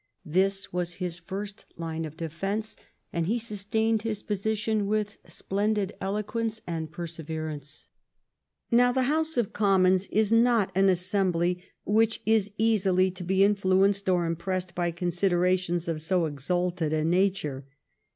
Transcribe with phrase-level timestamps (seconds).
[0.25, 2.75] This was his first line of defence,
[3.13, 7.85] and he sustained his position with splendid eloquence and perseverance.
[8.71, 13.43] Now, the House of Commons is not an assem bly which is easily to be
[13.43, 17.67] influenced or impressed by considerations of so exalted a nature.